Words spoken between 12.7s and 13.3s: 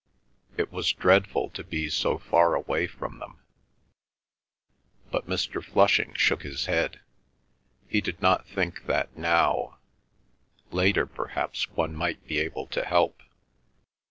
help.